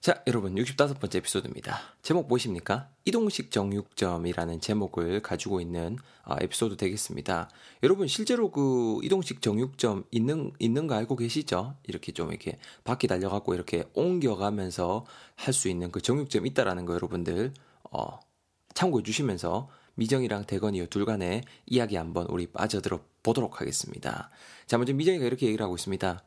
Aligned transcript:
자, 0.00 0.22
여러분 0.26 0.54
65번째 0.54 1.16
에피소드입니다. 1.16 1.78
제목 2.00 2.26
보십니까? 2.26 2.88
이동식 3.04 3.50
정육점이라는 3.50 4.58
제목을 4.62 5.20
가지고 5.20 5.60
있는 5.60 5.98
어, 6.24 6.36
에피소드 6.40 6.78
되겠습니다. 6.78 7.50
여러분 7.82 8.08
실제로 8.08 8.50
그 8.50 8.98
이동식 9.02 9.42
정육점 9.42 10.04
있는 10.10 10.52
있는 10.58 10.86
거 10.86 10.94
알고 10.94 11.16
계시죠? 11.16 11.74
이렇게 11.86 12.12
좀 12.12 12.30
이렇게 12.30 12.58
바퀴 12.82 13.08
달려 13.08 13.28
갖고 13.28 13.52
이렇게 13.54 13.84
옮겨가면서 13.92 15.04
할 15.36 15.52
수 15.52 15.68
있는 15.68 15.90
그 15.92 16.00
정육점 16.00 16.46
있다라는 16.46 16.86
거 16.86 16.94
여러분들 16.94 17.52
어, 17.90 18.20
참고해 18.72 19.02
주시면서 19.02 19.68
미정이랑 19.96 20.46
대건이 20.46 20.86
둘 20.86 21.04
간의 21.04 21.42
이야기 21.66 21.96
한번 21.96 22.24
우리 22.30 22.46
빠져들어 22.46 23.00
보도록 23.22 23.60
하겠습니다. 23.60 24.30
자, 24.66 24.78
먼저 24.78 24.94
미정이가 24.94 25.26
이렇게 25.26 25.44
얘기를 25.44 25.62
하고 25.62 25.74
있습니다. 25.74 26.22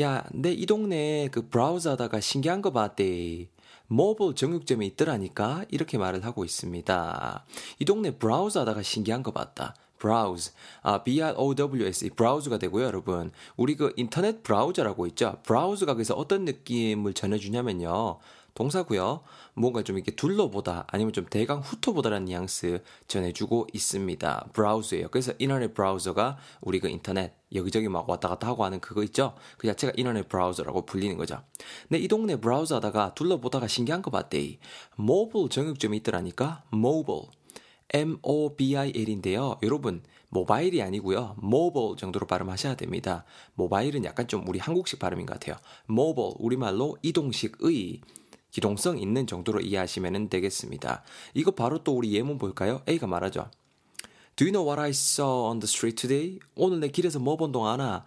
야, 0.00 0.24
내 0.32 0.52
이 0.52 0.66
동네 0.66 1.28
그 1.30 1.48
browse 1.48 1.92
하다가 1.92 2.20
신기한 2.20 2.62
거 2.62 2.70
봤대. 2.72 3.48
모바일 3.86 4.34
정육점에 4.34 4.84
있더라니까 4.86 5.64
이렇게 5.70 5.98
말을 5.98 6.24
하고 6.24 6.44
있습니다. 6.44 7.44
이 7.78 7.84
동네 7.84 8.10
browse 8.10 8.60
하다가 8.60 8.82
신기한 8.82 9.22
거 9.22 9.30
봤다. 9.30 9.74
browse, 9.98 10.50
아, 10.82 11.02
B-R-O-W-S, 11.02 12.10
browse가 12.16 12.58
되고요, 12.58 12.84
여러분. 12.84 13.30
우리 13.56 13.76
그 13.76 13.92
인터넷 13.96 14.42
브라우저라고 14.42 15.06
있죠. 15.08 15.38
browse가 15.44 15.94
그래서 15.94 16.14
어떤 16.14 16.44
느낌을 16.44 17.14
전해주냐면요. 17.14 18.18
동사고요. 18.54 19.22
뭔가 19.54 19.82
좀 19.82 19.96
이렇게 19.96 20.12
둘러보다 20.12 20.86
아니면 20.88 21.12
좀 21.12 21.26
대강 21.26 21.60
훑어보다라는 21.60 22.26
뉘앙스 22.26 22.82
전해주고 23.08 23.68
있습니다. 23.72 24.48
browse예요. 24.52 25.08
그래서 25.10 25.32
인터넷 25.38 25.74
브라우저가 25.74 26.38
우리 26.60 26.80
그 26.80 26.88
인터넷 26.88 27.34
여기저기 27.52 27.88
막 27.88 28.08
왔다 28.08 28.28
갔다 28.28 28.46
하고 28.46 28.64
하는 28.64 28.80
그거 28.80 29.02
있죠? 29.04 29.34
그 29.58 29.66
자체가 29.66 29.92
인터넷 29.96 30.28
브라우저라고 30.28 30.86
불리는 30.86 31.16
거죠. 31.16 31.42
근데 31.88 32.02
이 32.02 32.08
동네 32.08 32.36
브라우저 32.36 32.76
하다가 32.76 33.14
둘러보다가 33.14 33.66
신기한 33.66 34.02
거 34.02 34.10
봤대. 34.10 34.58
모빌 34.96 35.48
정육점이 35.50 35.98
있더라니까? 35.98 36.62
모빌. 36.70 37.30
M-O-B-I-L인데요. 37.92 39.58
여러분, 39.62 40.02
모바일이 40.30 40.82
아니고요. 40.82 41.36
모빌 41.38 41.96
정도로 41.96 42.26
발음하셔야 42.26 42.74
됩니다. 42.74 43.24
모바일은 43.54 44.04
약간 44.04 44.26
좀 44.26 44.46
우리 44.48 44.58
한국식 44.58 44.98
발음인 44.98 45.26
것 45.26 45.34
같아요. 45.34 45.56
모빌, 45.86 46.34
우리말로 46.38 46.96
이동식의 47.02 48.00
기동성 48.58 49.00
있는 49.00 49.26
정도로 49.26 49.60
이해하시면 49.60 50.28
되겠습니다. 50.28 51.02
이거 51.34 51.50
바로 51.50 51.82
또 51.82 51.96
우리 51.96 52.14
예문 52.14 52.38
볼까요? 52.38 52.82
A가 52.88 53.08
말하죠. 53.08 53.50
Do 54.36 54.46
you 54.46 54.52
know 54.52 54.64
what 54.64 54.80
I 54.80 54.90
saw 54.90 55.50
on 55.50 55.58
the 55.58 55.64
street 55.64 55.96
today? 56.00 56.38
오늘 56.54 56.78
내 56.78 56.86
길에서 56.86 57.18
뭐 57.18 57.36
본 57.36 57.50
동안 57.50 57.80
아나? 57.80 58.04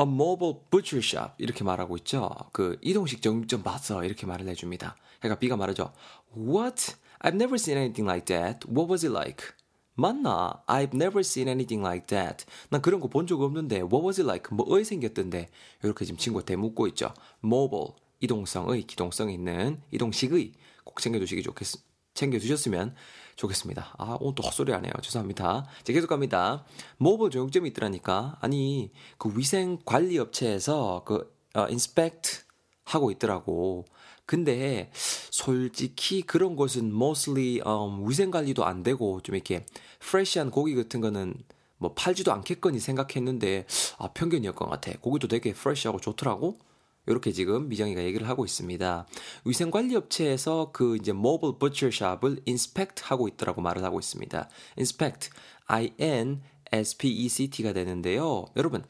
A 0.00 0.06
mobile 0.06 0.60
butcher 0.70 1.04
shop 1.04 1.34
이렇게 1.36 1.62
말하고 1.62 1.98
있죠. 1.98 2.30
그 2.52 2.78
이동식 2.80 3.20
정육점 3.20 3.62
봤어 3.62 4.02
이렇게 4.02 4.24
말을 4.24 4.48
해줍니다. 4.48 4.96
그러니까 5.20 5.38
B가 5.38 5.58
말하죠. 5.58 5.92
What? 6.34 6.94
I've 7.20 7.34
never 7.34 7.56
seen 7.56 7.76
anything 7.76 8.08
like 8.08 8.24
that. 8.34 8.66
What 8.66 8.90
was 8.90 9.04
it 9.04 9.12
like? 9.14 9.44
맞나? 9.94 10.62
I've 10.68 10.94
never 10.94 11.20
seen 11.20 11.48
anything 11.48 11.86
like 11.86 12.06
that. 12.06 12.46
난 12.70 12.80
그런 12.80 12.98
거 12.98 13.08
본 13.08 13.26
적 13.26 13.42
없는데 13.42 13.82
What 13.82 14.00
was 14.06 14.18
it 14.18 14.26
like? 14.26 14.56
뭐의 14.56 14.86
생겼던데? 14.86 15.50
이렇게 15.82 16.06
지금 16.06 16.16
친구가 16.16 16.46
대묻고 16.46 16.86
있죠. 16.88 17.12
Mobile 17.44 17.92
이동성의 18.22 18.84
기동성 18.84 19.30
있는 19.30 19.82
이동식의 19.90 20.52
꼭 20.84 21.00
챙겨두시기 21.00 21.42
좋겠 21.42 21.68
챙겨두셨으면 22.14 22.94
좋겠습니다. 23.36 23.94
아, 23.98 24.16
오늘 24.20 24.34
또 24.34 24.42
헛소리 24.42 24.72
하네요. 24.72 24.92
죄송합니다. 25.00 25.66
자, 25.82 25.92
계속 25.92 26.08
갑니다. 26.08 26.64
모바일 26.98 27.30
정육점이 27.30 27.70
있더라니까. 27.70 28.36
아니, 28.40 28.92
그 29.16 29.32
위생 29.36 29.78
관리 29.84 30.18
업체에서 30.18 31.02
그, 31.06 31.34
어, 31.54 31.66
inspect 31.68 32.42
하고 32.84 33.10
있더라고. 33.10 33.86
근데 34.26 34.90
솔직히 35.30 36.22
그런 36.22 36.56
곳은 36.56 36.86
mostly 36.86 37.60
um, 37.66 38.08
위생 38.08 38.30
관리도 38.30 38.64
안 38.64 38.82
되고 38.82 39.20
좀 39.20 39.34
이렇게 39.34 39.66
fresh한 40.00 40.50
고기 40.50 40.74
같은 40.74 41.00
거는 41.00 41.34
뭐 41.78 41.94
팔지도 41.94 42.32
않겠거니 42.32 42.78
생각했는데 42.78 43.66
아 43.98 44.08
편견이었던 44.12 44.68
것 44.68 44.70
같아. 44.70 44.92
고기도 45.00 45.26
되게 45.28 45.52
fresh하고 45.52 46.00
좋더라고. 46.00 46.58
이렇게 47.06 47.32
지금 47.32 47.68
미정이가 47.68 48.02
얘기를 48.02 48.28
하고 48.28 48.44
있습니다. 48.44 49.06
위생관리업체에서 49.44 50.70
그 50.72 50.96
이제 50.96 51.12
mobile 51.12 51.58
butcher 51.58 52.00
shop을 52.00 52.42
inspect 52.44 53.02
하고 53.06 53.28
있더라고 53.28 53.60
말을 53.60 53.84
하고 53.84 53.98
있습니다. 53.98 54.48
inspect, 54.76 55.30
I-N-S-P-E-C-T가 55.66 57.72
되는데요. 57.72 58.44
여러분, 58.56 58.84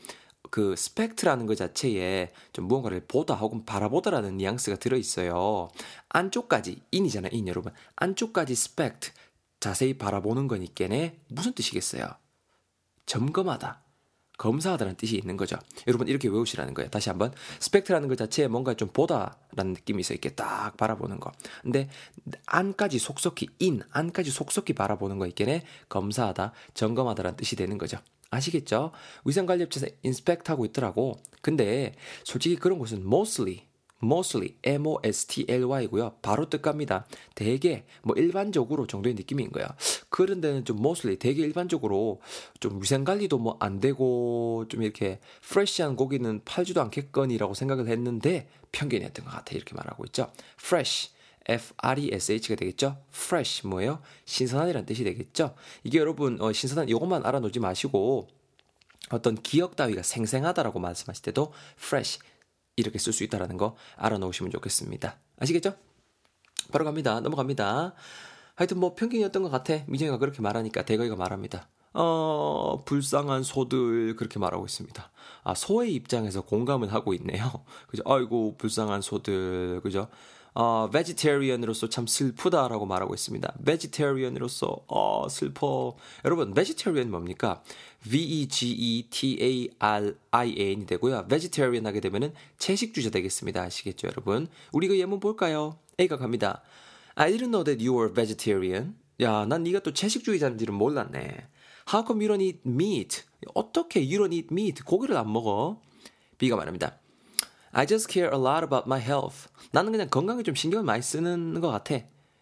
그 0.51 0.77
spect라는 0.77 1.47
것 1.47 1.57
자체에 1.57 2.33
좀 2.53 2.69
무언가를 2.69 3.07
보다 3.07 3.35
혹은 3.35 3.65
바라보다라는 3.65 4.37
뉘앙스가 4.37 4.77
들어 4.77 4.99
있어요. 4.99 5.71
안쪽까지, 6.11 6.83
in이잖아요, 6.91 7.31
in 7.33 7.49
여러분. 7.49 7.73
안쪽까지 7.97 8.55
spect, 8.55 9.13
자세히 9.61 9.97
바라보는 9.97 10.49
거니께네 10.49 11.21
무슨 11.29 11.53
뜻이겠어요? 11.53 12.07
점검하다. 13.07 13.83
검사하다는 14.43 14.97
뜻이 14.97 15.17
있는 15.17 15.37
거죠. 15.37 15.57
여러분 15.87 16.09
이렇게 16.09 16.27
외우시라는 16.27 16.75
거예요. 16.75 16.91
다시 16.91 17.09
한번 17.09 17.33
spect라는 17.61 18.09
것 18.09 18.19
자체에 18.19 18.49
뭔가 18.49 18.75
좀 18.75 18.89
보다라는 18.89 19.73
느낌이 19.75 20.01
있어 20.01 20.15
이렇게 20.15 20.31
딱 20.31 20.77
바라보는 20.77 21.21
거. 21.21 21.31
근데 21.63 21.89
안까지 22.47 22.99
속속히 22.99 23.47
인 23.61 23.83
안까지 23.93 24.33
속속히 24.33 24.73
바라보는 24.73 25.21
거 25.21 25.29
있겠네. 25.29 25.63
검사하다, 25.89 26.53
점검하다라는 26.75 27.37
뜻이 27.37 27.55
되는 27.55 27.79
거죠. 27.79 27.99
아시겠죠? 28.31 28.91
위생관리업체에서 29.25 29.87
인스펙트하고 30.03 30.65
있더라고. 30.65 31.23
근데 31.41 31.95
솔직히 32.25 32.57
그런 32.57 32.81
곳은 32.81 33.03
mostly 33.03 33.69
mostly, 34.03 34.57
M-O-S-T-L-Y고요. 34.65 36.17
바로 36.23 36.49
뜻갑니다. 36.49 37.07
대개, 37.35 37.85
뭐 38.03 38.15
일반적으로 38.17 38.87
정도의 38.87 39.15
느낌인 39.15 39.51
거야. 39.51 39.75
그런 40.09 40.41
데는 40.41 40.65
좀 40.65 40.79
mostly, 40.79 41.17
되게 41.19 41.43
일반적으로 41.43 42.21
좀 42.61 42.81
위생관리도 42.83 43.39
뭐 43.39 43.57
안 43.61 43.81
되고 43.81 44.67
좀 44.69 44.83
이렇게 44.83 45.21
프레시한 45.43 45.95
고기는 45.97 46.41
팔지도 46.45 46.81
않겠거니라고 46.83 47.55
생각을 47.55 47.89
했는데 47.89 48.49
편견이었던 48.73 49.25
것 49.25 49.31
같아. 49.31 49.55
이렇게 49.55 49.75
말하고 49.75 50.05
있죠. 50.07 50.33
fresh. 50.61 51.11
F-R-E-S-H가 51.45 52.55
되겠죠? 52.55 52.99
fresh 53.13 53.67
뭐예요? 53.67 54.01
신선한이라는 54.27 54.87
뜻이 54.87 55.03
되겠죠? 55.03 55.55
이게 55.83 55.99
여러분 55.99 56.41
어, 56.41 56.53
신선한 56.53 56.89
이것만 56.89 57.27
알아놓지 57.27 57.59
마시고 57.59 58.29
어떤 59.11 59.35
기억 59.35 59.75
따위가 59.75 60.03
생생하다라고 60.03 60.79
말씀하실 60.79 61.23
때도 61.25 61.53
fresh 61.77 62.21
이렇게 62.77 62.99
쓸 62.99 63.13
수 63.13 63.25
있다라는 63.25 63.57
거 63.57 63.77
알아놓으시면 63.97 64.51
좋겠습니다. 64.53 65.19
아시겠죠? 65.39 65.75
바로 66.71 66.85
갑니다. 66.85 67.21
넘어갑니다. 67.21 67.95
하여튼 68.55 68.79
뭐 68.79 68.95
편견이었던 68.95 69.43
것 69.43 69.51
같아. 69.51 69.83
미정이가 69.87 70.19
그렇게 70.19 70.41
말하니까 70.41 70.85
대거이가 70.85 71.17
말합니다. 71.17 71.69
어, 71.95 72.83
불쌍한 72.87 73.43
소들 73.43 74.17
그렇게 74.17 74.39
말하고 74.39 74.65
있습니다. 74.65 75.11
아, 75.45 75.55
소의 75.55 75.95
입장에서 75.95 76.43
공감을 76.43 76.93
하고 76.93 77.13
있네요. 77.15 77.65
그죠? 77.89 78.03
아이고, 78.07 78.57
불쌍한 78.57 79.03
소들. 79.03 79.81
그죠? 79.83 80.09
어, 80.55 80.89
vegetarian으로서 80.91 81.89
참 81.89 82.07
슬프다라고 82.07 82.85
말하고 82.87 83.15
있습니다. 83.15 83.55
vegetarian으로서 83.65 84.85
어, 84.87 85.27
슬퍼. 85.29 85.97
여러분, 86.25 86.53
vegetarian 86.55 87.11
뭡니까? 87.11 87.63
V-E-G-E-T-A-R-I-N이 88.09 88.47
되고요. 90.87 91.27
vegetarian 91.29 91.87
하게 91.87 92.01
되면은 92.01 92.35
채식주의자 92.59 93.11
되겠습니다. 93.11 93.63
아시겠죠, 93.63 94.09
여러분? 94.09 94.49
우리 94.73 94.89
그 94.89 94.99
예문 94.99 95.21
볼까요? 95.21 95.79
A가 95.99 96.19
갑니다. 96.19 96.63
I 97.15 97.31
didn't 97.33 97.51
know 97.51 97.65
that 97.65 97.83
you 97.85 97.97
were 97.97 98.13
vegetarian. 98.13 98.95
야, 99.21 99.47
난 99.47 99.63
네가 99.63 99.81
또 99.81 99.93
채식주의자인지는 99.93 100.75
몰랐네. 100.75 101.49
How 101.93 102.05
come 102.07 102.25
you 102.25 102.35
don't 102.35 102.43
eat 102.43 102.61
meat? 102.67 103.23
어떻게 103.55 104.01
you 104.01 104.19
don't 104.19 104.33
eat 104.33 104.49
meat? 104.51 104.83
고기를 104.83 105.17
안 105.17 105.33
먹어? 105.33 105.81
B가 106.39 106.57
말합니다. 106.57 106.99
I 107.73 107.87
just 107.87 108.13
care 108.13 108.31
a 108.31 108.39
lot 108.39 108.63
about 108.63 108.87
my 108.87 109.01
health. 109.01 109.49
나는 109.73 109.93
그냥 109.93 110.09
건강에 110.11 110.43
좀 110.43 110.55
신경을 110.55 110.85
많이 110.85 111.03
쓰는 111.03 111.61
것 111.61 111.71
같아. 111.71 111.95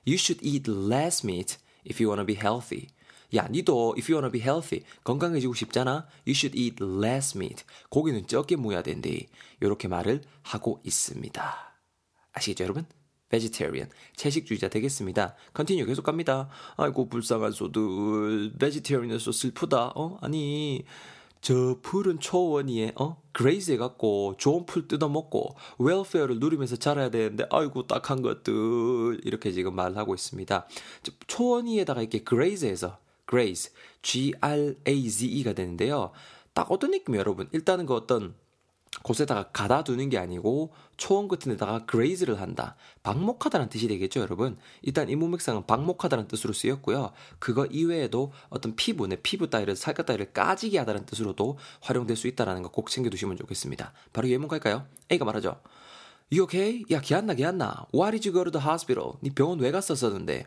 You 0.06 0.17
should 0.17 0.44
eat 0.44 0.69
less 0.71 1.25
meat 1.25 1.56
if 1.88 2.03
you 2.03 2.11
wanna 2.11 2.27
be 2.27 2.35
healthy. 2.35 2.88
야, 3.37 3.47
니도 3.49 3.94
if 3.97 4.11
you 4.11 4.21
wanna 4.21 4.32
be 4.32 4.41
healthy, 4.41 4.85
건강해지고 5.05 5.55
싶잖아. 5.55 6.09
You 6.27 6.35
should 6.35 6.59
eat 6.59 6.82
less 6.82 7.37
meat. 7.37 7.65
고기는 7.91 8.27
적게 8.27 8.56
먹어야 8.56 8.82
된대. 8.82 9.29
이렇게 9.61 9.87
말을 9.87 10.23
하고 10.43 10.81
있습니다. 10.85 11.75
아시겠죠, 12.32 12.65
여러분? 12.65 12.87
vegetarian, 13.31 13.88
채식주의자 14.17 14.69
되겠습니다. 14.69 15.37
continue 15.55 15.87
계속 15.87 16.03
갑니다. 16.03 16.49
아이고 16.77 17.09
불쌍한 17.09 17.53
소들, 17.53 18.55
vegetarian에서 18.59 19.31
슬프다. 19.31 19.93
어? 19.94 20.19
아니 20.21 20.85
저 21.41 21.79
푸른 21.83 22.21
초원 22.21 22.69
위에 22.69 22.93
어 22.97 23.21
graze 23.32 23.73
해갖고 23.73 24.35
좋은 24.39 24.67
풀 24.67 24.87
뜯어먹고 24.89 25.57
welfare를 25.79 26.38
누리면서 26.39 26.77
자라야 26.77 27.11
되는데 27.11 27.47
아이고 27.51 27.87
딱한 27.87 28.23
것들 28.23 29.21
이렇게 29.25 29.53
지금 29.53 29.75
말하고 29.75 30.15
있습니다. 30.15 30.69
초원 31.27 31.67
위에다가 31.67 32.03
이렇게 32.03 32.23
graze해서 32.23 32.99
graze 33.25 33.71
G 34.03 34.35
R 34.41 34.77
A 34.87 35.09
Z 35.09 35.27
E가 35.27 35.53
되는데요. 35.53 36.11
딱 36.53 36.71
어떤 36.71 36.91
느낌이에요, 36.91 37.21
여러분? 37.21 37.49
일단은 37.53 37.87
그 37.87 37.95
어떤 37.95 38.35
곳에다가 39.03 39.51
가둬 39.53 39.85
두는 39.85 40.09
게 40.09 40.19
아니고 40.19 40.73
초원 40.97 41.29
데다가 41.29 41.87
graze를 41.91 42.41
한다. 42.41 42.75
방목하다는 43.03 43.69
뜻이 43.69 43.87
되겠죠, 43.89 44.21
여러분. 44.21 44.59
일단 44.83 45.09
이 45.09 45.17
문맥상은 45.17 45.67
방목하다는 45.67 46.27
뜻으로 46.29 46.53
쓰였고요. 46.53 47.13
그거 47.39 47.67
이외에도 47.67 48.33
어떤 48.49 48.75
피부, 48.75 49.07
내 49.07 49.17
피부 49.17 49.49
따위를 49.49 49.77
살갗 49.77 50.07
따위를 50.07 50.33
까지게 50.33 50.79
하다는 50.79 51.07
뜻으로도 51.07 51.59
활용될 51.83 52.17
수 52.17 52.27
있다라는 52.27 52.63
거 52.63 52.71
꼭 52.71 52.91
챙겨 52.91 53.11
두시면 53.11 53.37
좋겠습니다. 53.37 53.93
바로 54.13 54.29
예문 54.29 54.49
갈까요? 54.49 54.87
A가 55.11 55.25
말하죠. 55.25 55.61
You 56.33 56.45
okay? 56.45 56.85
야, 56.91 57.01
기안나, 57.01 57.35
기안나. 57.35 57.87
Why 57.93 58.13
did 58.13 58.29
you 58.29 58.33
go 58.33 58.45
to 58.45 58.51
the 58.53 58.65
hospital? 58.67 59.15
네 59.21 59.31
병원 59.35 59.59
왜 59.61 59.71
갔었었는데? 59.71 60.47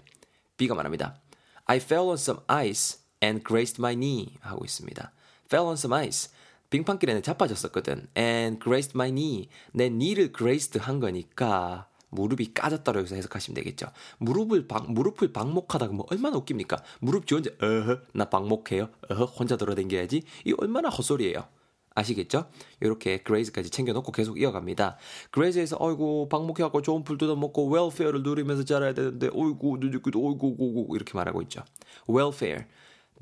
B가 0.58 0.76
말합니다. 0.76 1.20
I 1.66 1.78
fell 1.78 2.08
on 2.08 2.16
some 2.16 2.42
ice 2.48 3.00
and 3.24 3.44
grazed 3.46 3.82
my 3.82 3.96
knee. 3.96 4.38
하고 4.42 4.64
있습니다. 4.66 5.12
fell 5.48 5.68
on 5.68 5.74
some 5.74 5.96
ice. 5.96 6.30
빙판길에 6.74 7.22
자빠졌었거든. 7.22 8.08
and 8.18 8.60
grazed 8.60 8.94
my 8.96 9.12
knee. 9.12 9.48
내 9.74 9.90
knee를 9.90 10.34
grazed 10.36 10.80
한 10.80 11.00
거니까 11.00 11.88
무릎이 12.10 12.54
까졌다로 12.54 13.02
여기서 13.02 13.16
해석하시면 13.16 13.54
되겠죠. 13.56 13.88
무릎을 14.18 14.68
방, 14.68 14.92
무릎을 14.92 15.34
방목하다가 15.34 15.94
뭐 15.94 16.08
얼마나 16.10 16.38
웃깁니까? 16.38 16.82
무릎 17.00 17.28
지 17.28 17.36
혼자 17.36 17.52
어허 17.62 18.00
나 18.14 18.26
방목해요. 18.26 18.90
어허 19.10 19.26
혼자 19.26 19.56
돌아댕겨야지. 19.56 20.24
이 20.46 20.54
얼마나 20.58 20.90
헛소리예요. 20.90 21.46
아시겠죠? 21.94 22.50
이렇게 22.82 23.20
graze까지 23.20 23.70
챙겨놓고 23.70 24.12
계속 24.12 24.42
이어갑니다. 24.42 24.98
graze해서 25.30 25.78
어이구 25.80 26.28
방목해갖고 26.32 26.82
좋은 26.82 27.04
풀 27.04 27.20
뜯어먹고 27.20 27.70
welfare를 27.70 28.24
누리면서 28.24 28.66
자라야 28.66 28.96
되는데 28.96 29.28
어이구 29.28 29.78
누리기도 29.80 30.28
어이구 30.28 30.58
어이구 30.60 30.96
이렇게 30.96 31.14
말하고 31.14 31.44
있죠. 31.44 31.64
welfare 32.10 32.66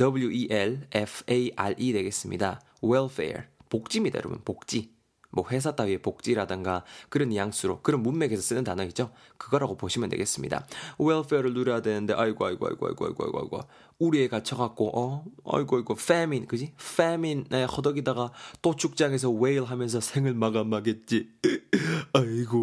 W-E-L-F-A-R-E 0.01 1.94
되겠습니다. 1.94 2.59
welfare 2.83 3.44
복지입니다 3.69 4.18
여러분 4.18 4.42
복지 4.44 4.89
뭐 5.30 5.45
회사 5.50 5.75
따위의 5.75 6.00
복지라든가 6.00 6.83
그런 7.09 7.30
뉘앙스로 7.30 7.81
그런 7.81 8.01
문맥에서 8.01 8.42
쓰는 8.42 8.63
단어이죠. 8.63 9.12
그거라고 9.38 9.77
보시면 9.77 10.09
되겠습니다. 10.09 10.65
welfare를 11.00 11.54
누려야 11.53 11.81
되는데 11.81 12.13
아이고 12.13 12.45
아이고 12.45 12.68
아이고 12.68 12.88
아이고 12.88 13.06
아이고 13.06 13.24
아이고 13.25 13.39
아이고 13.39 13.59
우리에 14.00 14.27
갇혀 14.27 14.57
갖고 14.57 14.92
어 15.00 15.24
아이고 15.45 15.77
아이고 15.77 15.95
famine 15.98 16.48
그지 16.48 16.74
famine에 16.80 17.65
허덕이다가 17.65 18.31
또 18.62 18.75
도축장에서 18.75 19.30
wail 19.30 19.63
하면서 19.63 20.01
생을 20.01 20.33
마감하겠지. 20.33 21.30
아이고 22.13 22.57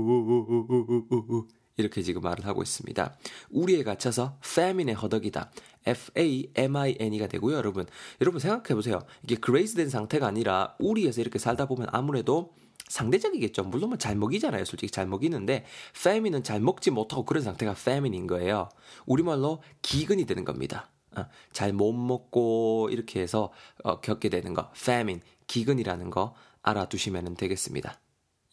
이렇게 1.89 2.03
지금 2.03 2.23
말을 2.23 2.47
하고 2.47 2.63
있습니다. 2.63 3.17
우리에 3.51 3.83
갇혀서 3.83 4.39
famine에 4.45 4.95
허덕이다. 4.95 5.51
F-A-M-I-N-E가 5.87 7.29
되고요, 7.29 7.57
여러분. 7.57 7.87
여러분 8.21 8.41
생각해보세요. 8.41 9.01
이게 9.23 9.37
graze 9.37 9.75
된 9.75 9.89
상태가 9.89 10.27
아니라 10.27 10.77
우리에서 10.79 11.23
이렇게 11.23 11.39
살다 11.39 11.67
보면 11.67 11.89
아무래도 11.91 12.53
상대적이겠죠. 12.89 13.65
물론 13.65 13.91
뭐잘 13.91 14.17
먹이잖아요. 14.17 14.65
솔직히 14.65 14.91
잘 14.91 15.07
먹이는데 15.07 15.65
famine은 15.97 16.43
잘 16.43 16.61
먹지 16.61 16.91
못하고 16.91 17.25
그런 17.25 17.43
상태가 17.43 17.73
famine인 17.73 18.27
거예요. 18.27 18.69
우리말로 19.07 19.63
기근이 19.83 20.27
되는 20.27 20.45
겁니다. 20.45 20.91
어, 21.17 21.27
잘못 21.53 21.93
먹고 21.93 22.89
이렇게 22.91 23.21
해서 23.21 23.51
어, 23.83 24.01
겪게 24.01 24.29
되는 24.29 24.53
거 24.53 24.71
famine, 24.77 25.23
기근이라는 25.47 26.11
거 26.11 26.35
알아두시면 26.63 27.37
되겠습니다. 27.37 27.99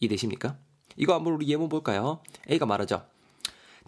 이해되십니까? 0.00 0.58
이거 0.96 1.14
한번 1.14 1.34
우리 1.34 1.48
예문 1.48 1.68
볼까요? 1.68 2.20
A가 2.50 2.64
말하죠. 2.64 3.06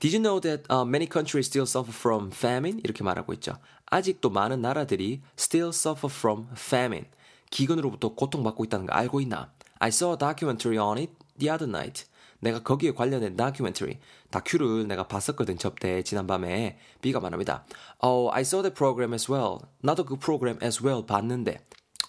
Did 0.00 0.12
you 0.12 0.20
know 0.20 0.38
that 0.40 0.64
uh, 0.70 0.84
many 0.84 1.06
countries 1.06 1.46
still 1.46 1.66
suffer 1.66 1.92
from 1.92 2.30
famine? 2.30 2.80
이렇게 2.84 3.02
말하고 3.02 3.32
있죠. 3.34 3.58
아직도 3.86 4.30
많은 4.30 4.60
나라들이 4.60 5.22
still 5.36 5.70
suffer 5.70 6.08
from 6.08 6.46
famine. 6.52 7.06
기근으로부터 7.50 8.14
고통받고 8.14 8.64
있다는 8.64 8.86
거 8.86 8.92
알고 8.92 9.20
있나? 9.22 9.52
I 9.80 9.88
saw 9.88 10.12
a 10.12 10.18
documentary 10.18 10.78
on 10.78 10.98
it 10.98 11.12
the 11.38 11.50
other 11.50 11.68
night. 11.68 12.04
내가 12.40 12.62
거기에 12.62 12.92
관련된 12.92 13.36
다큐멘터리, 13.36 13.98
다큐를 14.30 14.86
내가 14.86 15.08
봤었거든, 15.08 15.58
접대, 15.58 16.02
지난밤에. 16.04 16.78
B가 17.00 17.18
말합니다. 17.18 17.64
Oh, 18.00 18.32
I 18.32 18.42
saw 18.42 18.62
the 18.62 18.72
program 18.72 19.12
as 19.12 19.30
well. 19.30 19.58
나도 19.82 20.04
그 20.04 20.14
프로그램 20.16 20.58
as 20.62 20.84
well 20.84 21.04
봤는데. 21.04 21.58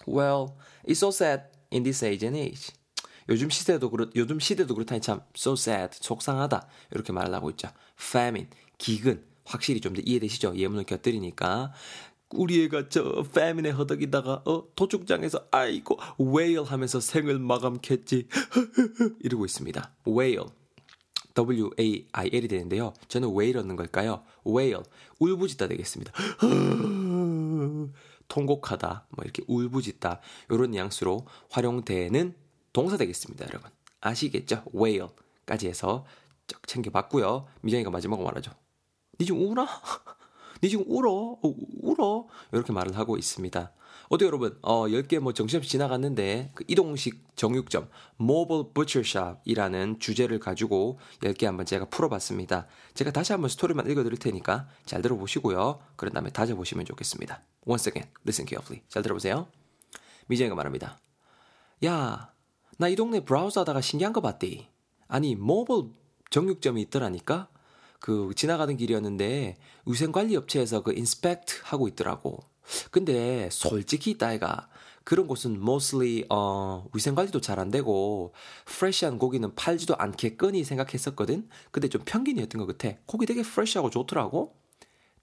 Well, 0.06 0.54
it's 0.86 0.98
so 0.98 1.08
sad 1.08 1.50
in 1.72 1.82
this 1.82 2.04
age 2.04 2.24
and 2.24 2.36
age. 2.38 2.70
요즘 3.28 3.50
시대도 3.50 3.90
그렇 3.90 4.08
요즘 4.16 4.40
시대도 4.40 4.74
그렇다니 4.74 5.00
참 5.00 5.20
so 5.36 5.52
sad 5.52 5.96
속상하다 6.00 6.66
이렇게 6.92 7.12
말을 7.12 7.34
하고 7.34 7.50
있죠. 7.50 7.68
famine 7.98 8.48
기근 8.78 9.24
확실히 9.44 9.80
좀 9.80 9.94
더 9.94 10.02
이해되시죠? 10.04 10.56
예문을 10.56 10.84
곁들이니까 10.84 11.72
우리 12.32 12.64
애가 12.64 12.88
저 12.88 13.24
famine에 13.28 13.72
허덕이다가 13.72 14.42
어 14.44 14.64
도축장에서 14.76 15.48
아이고 15.50 15.98
whale 16.20 16.64
하면서 16.64 17.00
생을 17.00 17.38
마감했지 17.38 18.28
이러고 19.20 19.44
있습니다. 19.44 19.92
whale 20.06 20.46
W-A-I-L이 21.34 22.48
되는데요. 22.48 22.92
저는 23.08 23.28
whale 23.30 23.60
얻는 23.60 23.76
걸까요? 23.76 24.22
whale 24.46 24.82
울부짖다 25.18 25.68
되겠습니다. 25.68 26.12
통곡하다, 28.28 29.06
뭐 29.10 29.24
이렇게 29.24 29.42
울부짖다 29.48 30.20
이런 30.50 30.70
뉘앙스로 30.72 31.26
활용되는 31.50 32.34
동사 32.72 32.96
되겠습니다, 32.96 33.46
여러분. 33.46 33.70
아시겠죠? 34.00 34.64
whale까지 34.74 35.68
해서 35.68 36.04
쫙 36.46 36.66
챙겨봤고요. 36.66 37.46
미정이가 37.60 37.90
마지막으로 37.90 38.26
말하죠. 38.26 38.52
니 39.18 39.26
지금 39.26 39.50
우나? 39.50 39.66
니 40.62 40.68
지금 40.68 40.84
울어? 40.88 41.10
어, 41.10 41.54
울어? 41.82 42.26
이렇게 42.52 42.72
말을 42.72 42.96
하고 42.96 43.16
있습니다. 43.16 43.72
어때 44.12 44.26
여러분? 44.26 44.58
어, 44.62 44.88
10개 44.88 45.20
뭐 45.20 45.32
정신없이 45.32 45.70
지나갔는데 45.70 46.50
그 46.54 46.64
이동식 46.66 47.36
정육점 47.36 47.88
Mobile 48.20 48.72
Butcher 48.74 49.06
Shop이라는 49.06 50.00
주제를 50.00 50.40
가지고 50.40 50.98
10개 51.22 51.44
한번 51.44 51.64
제가 51.64 51.84
풀어봤습니다. 51.84 52.66
제가 52.94 53.12
다시 53.12 53.32
한번 53.32 53.48
스토리만 53.48 53.88
읽어드릴 53.88 54.18
테니까 54.18 54.68
잘 54.84 55.00
들어보시고요. 55.00 55.80
그런 55.94 56.12
다음에 56.12 56.30
다져보시면 56.30 56.86
좋겠습니다. 56.86 57.40
Once 57.66 57.88
again, 57.88 58.10
listen 58.24 58.48
carefully. 58.48 58.82
잘 58.88 59.02
들어보세요. 59.02 59.46
미정이가 60.26 60.56
말합니다. 60.56 60.98
야, 61.84 62.32
나 62.80 62.88
이 62.88 62.96
동네 62.96 63.20
브라우저 63.20 63.60
하다가 63.60 63.82
신기한 63.82 64.14
거 64.14 64.22
봤디. 64.22 64.66
아니, 65.06 65.34
모바일 65.34 65.92
정육점이 66.30 66.80
있더라니까? 66.82 67.48
그, 67.98 68.30
지나가던 68.34 68.78
길이었는데, 68.78 69.58
위생관리 69.84 70.34
업체에서 70.34 70.82
그 70.82 70.94
inspect 70.94 71.60
하고 71.64 71.88
있더라고. 71.88 72.38
근데, 72.90 73.50
솔직히 73.52 74.16
따위가, 74.16 74.70
그런 75.04 75.26
곳은 75.26 75.56
mostly, 75.56 76.24
어, 76.30 76.86
위생관리도 76.94 77.42
잘 77.42 77.58
안 77.60 77.70
되고, 77.70 78.32
fresh한 78.64 79.18
고기는 79.18 79.54
팔지도 79.54 79.96
않겠거니 79.98 80.64
생각했었거든? 80.64 81.50
근데 81.72 81.88
좀 81.90 82.00
편견이었던 82.06 82.64
것 82.64 82.78
같아. 82.78 82.96
고기 83.04 83.26
되게 83.26 83.42
fresh하고 83.42 83.90
좋더라고? 83.90 84.56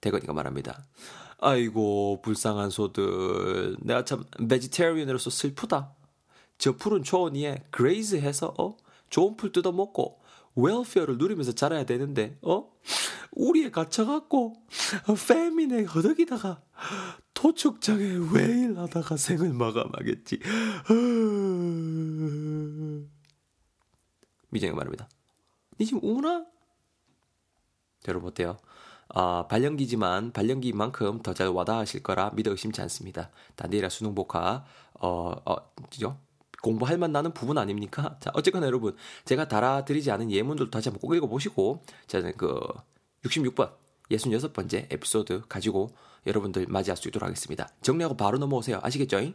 대건이가 0.00 0.32
말합니다. 0.32 0.84
아이고, 1.40 2.20
불쌍한 2.22 2.70
소들. 2.70 3.78
내가 3.80 4.04
참, 4.04 4.22
vegetarian으로서 4.48 5.30
슬프다. 5.30 5.97
저 6.58 6.76
푸른 6.76 7.02
초원 7.02 7.34
위에 7.34 7.64
graze 7.70 8.16
해서 8.16 8.54
어 8.58 8.76
좋은 9.10 9.36
풀 9.36 9.52
뜯어 9.52 9.72
먹고 9.72 10.20
welfare를 10.56 11.18
누리면서 11.18 11.52
자라야 11.52 11.84
되는데 11.84 12.36
어 12.42 12.70
우리에 13.32 13.70
갇혀갖고 13.70 14.54
famine에 15.28 15.84
허덕이다가 15.84 16.60
도축장에 17.34 18.04
wail하다가 18.34 19.16
생을 19.16 19.52
마감하겠지. 19.52 20.40
미정이 24.50 24.72
말합니다. 24.72 25.08
니 25.78 25.86
지금 25.86 26.00
우나? 26.02 26.44
여러분 28.08 28.28
어때요? 28.30 28.56
아, 29.10 29.46
발연기지만 29.48 30.32
발연기만큼 30.32 31.22
더 31.22 31.32
잘 31.32 31.48
와닿으실 31.48 32.02
거라 32.02 32.30
믿어 32.34 32.50
의심치 32.50 32.80
않습니다. 32.82 33.30
단디해라 33.54 33.88
수능 33.88 34.14
voca 34.14 34.64
어, 35.00 35.32
어, 35.44 35.56
그죠? 35.90 36.18
공부할 36.62 36.98
만나는 36.98 37.32
부분 37.32 37.58
아닙니까? 37.58 38.16
자, 38.20 38.30
어쨌거나 38.34 38.66
여러분, 38.66 38.96
제가 39.24 39.48
달아드리지 39.48 40.10
않은 40.10 40.30
예문들 40.30 40.70
다시 40.70 40.88
한번 40.88 41.00
꼭 41.00 41.14
읽어보시고, 41.14 41.82
저는 42.06 42.36
그 42.36 42.60
66번, 43.24 43.72
66번째 44.10 44.92
에피소드 44.92 45.42
가지고 45.48 45.90
여러분들 46.26 46.66
맞이할 46.68 46.96
수 46.96 47.08
있도록 47.08 47.26
하겠습니다. 47.26 47.68
정리하고 47.82 48.16
바로 48.16 48.38
넘어오세요. 48.38 48.80
아시겠죠? 48.82 49.32